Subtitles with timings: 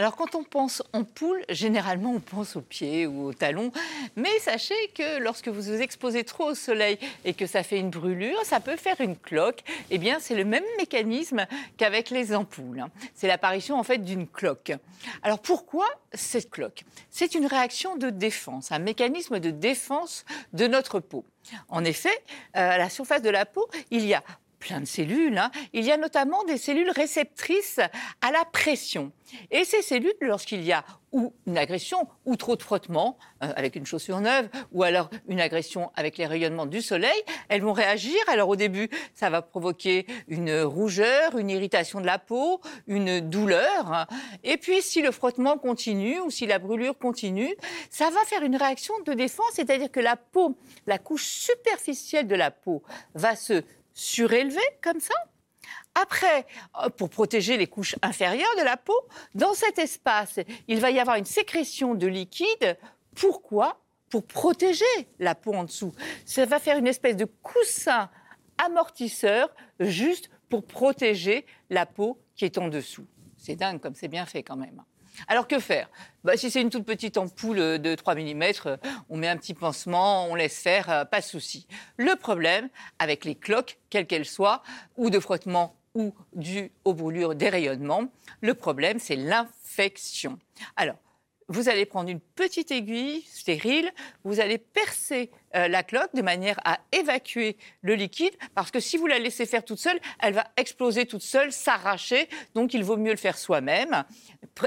[0.00, 3.72] Alors quand on pense ampoule, généralement on pense aux pieds ou aux talons,
[4.14, 7.90] mais sachez que lorsque vous vous exposez trop au soleil et que ça fait une
[7.90, 9.64] brûlure, ça peut faire une cloque.
[9.90, 11.46] Eh bien c'est le même mécanisme
[11.78, 12.84] qu'avec les ampoules.
[13.16, 14.70] C'est l'apparition en fait d'une cloque.
[15.24, 16.84] Alors pourquoi cette cloque?
[17.10, 21.24] C'est une réaction de défense, un mécanisme de défense de notre peau.
[21.68, 22.22] En effet,
[22.56, 24.22] euh, à la surface de la peau, il y a
[24.58, 25.38] plein de cellules.
[25.38, 25.50] Hein.
[25.72, 27.80] Il y a notamment des cellules réceptrices
[28.20, 29.12] à la pression.
[29.50, 33.76] Et ces cellules, lorsqu'il y a ou une agression ou trop de frottement euh, avec
[33.76, 38.16] une chaussure neuve ou alors une agression avec les rayonnements du soleil, elles vont réagir.
[38.28, 43.92] Alors au début, ça va provoquer une rougeur, une irritation de la peau, une douleur.
[43.92, 44.06] Hein.
[44.44, 47.54] Et puis si le frottement continue ou si la brûlure continue,
[47.90, 52.34] ça va faire une réaction de défense, c'est-à-dire que la peau, la couche superficielle de
[52.34, 52.82] la peau
[53.14, 53.62] va se
[53.98, 55.14] surélevé comme ça.
[55.94, 56.46] Après,
[56.82, 58.98] euh, pour protéger les couches inférieures de la peau,
[59.34, 62.78] dans cet espace, il va y avoir une sécrétion de liquide.
[63.14, 63.80] Pourquoi?
[64.08, 64.84] Pour protéger
[65.18, 65.92] la peau en dessous.
[66.24, 68.08] Ça va faire une espèce de coussin
[68.56, 73.06] amortisseur juste pour protéger la peau qui est en dessous.
[73.36, 74.82] C'est dingue comme c'est bien fait quand même.
[75.26, 75.90] Alors que faire?
[76.24, 78.44] Bah, Si c'est une toute petite ampoule de 3 mm,
[79.08, 81.66] on met un petit pansement, on laisse faire, euh, pas de souci.
[81.96, 84.62] Le problème avec les cloques, quelles qu'elles soient,
[84.96, 88.04] ou de frottement ou dû aux brûlures des rayonnements,
[88.40, 90.38] le problème c'est l'infection.
[90.76, 90.96] Alors,
[91.48, 93.90] vous allez prendre une petite aiguille stérile,
[94.22, 98.98] vous allez percer euh, la cloque de manière à évacuer le liquide, parce que si
[98.98, 102.98] vous la laissez faire toute seule, elle va exploser toute seule, s'arracher, donc il vaut
[102.98, 104.04] mieux le faire soi-même,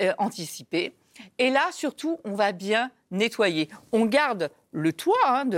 [0.00, 0.94] euh, anticiper.
[1.38, 3.68] Et là, surtout, on va bien nettoyer.
[3.92, 5.56] On garde le toit hein, de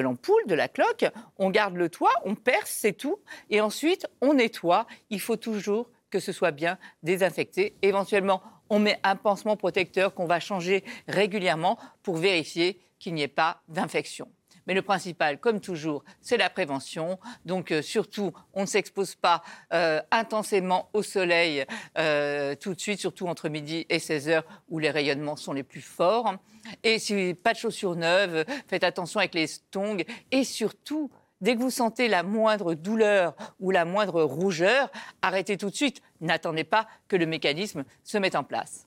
[0.00, 1.04] l'ampoule, de, la cloque,
[1.38, 4.86] on garde le toit, on perce, c'est tout, et ensuite on nettoie.
[5.10, 7.76] Il faut toujours que ce soit bien désinfecté.
[7.82, 13.28] Éventuellement, on met un pansement protecteur qu'on va changer régulièrement pour vérifier qu'il n'y ait
[13.28, 14.28] pas d'infection.
[14.66, 17.18] Mais le principal, comme toujours, c'est la prévention.
[17.44, 19.42] Donc euh, surtout, on ne s'expose pas
[19.72, 21.64] euh, intensément au soleil
[21.98, 25.62] euh, tout de suite, surtout entre midi et 16 heures où les rayonnements sont les
[25.62, 26.34] plus forts.
[26.82, 30.02] Et si pas de chaussures neuves, faites attention avec les tongs.
[30.30, 31.10] Et surtout,
[31.40, 36.00] Dès que vous sentez la moindre douleur ou la moindre rougeur, arrêtez tout de suite.
[36.22, 38.86] N'attendez pas que le mécanisme se mette en place.